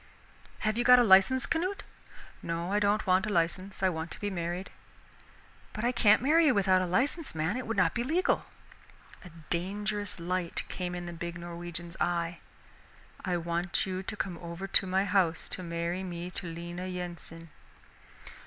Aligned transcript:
"Have 0.61 0.79
you 0.79 0.83
got 0.83 0.97
a 0.97 1.03
license, 1.03 1.45
Canute?" 1.45 1.83
"No, 2.41 2.73
I 2.73 2.79
don't 2.79 3.05
want 3.05 3.27
a 3.27 3.31
license. 3.31 3.83
I 3.83 3.89
want 3.89 4.09
to 4.09 4.19
be 4.19 4.31
married." 4.31 4.71
"But 5.73 5.85
I 5.85 5.91
can't 5.91 6.23
marry 6.23 6.47
you 6.47 6.55
without 6.55 6.81
a 6.81 6.87
license, 6.87 7.35
man, 7.35 7.55
it 7.55 7.67
would 7.67 7.77
not 7.77 7.93
be 7.93 8.03
legal." 8.03 8.45
A 9.23 9.29
dangerous 9.51 10.19
light 10.19 10.67
came 10.69 10.95
in 10.95 11.05
the 11.05 11.13
big 11.13 11.37
Norwegian's 11.37 11.97
eye. 12.01 12.39
"I 13.23 13.37
want 13.37 13.85
you 13.85 14.01
to 14.01 14.17
come 14.17 14.39
over 14.39 14.65
to 14.65 14.87
my 14.87 15.05
house 15.05 15.47
to 15.49 15.61
marry 15.61 16.01
me 16.01 16.31
to 16.31 16.47
Lena 16.47 16.87
Yensen." 16.87 17.51